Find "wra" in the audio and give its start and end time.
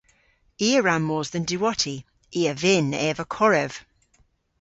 0.81-0.95